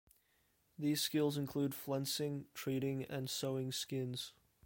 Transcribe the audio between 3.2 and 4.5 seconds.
sewing skins.